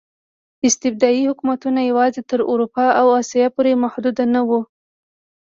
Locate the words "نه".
4.35-4.41